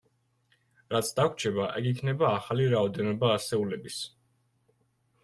[0.93, 3.99] რაც დაგვრჩება ეგ იქნება ახალი რაოდენობა ასეულების.